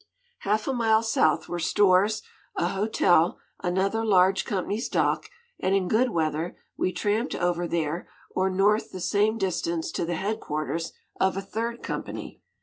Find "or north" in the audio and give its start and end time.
8.31-8.89